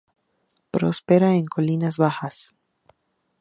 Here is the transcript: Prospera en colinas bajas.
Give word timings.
Prospera 0.71 1.35
en 1.35 1.45
colinas 1.45 1.97
bajas. 1.99 2.55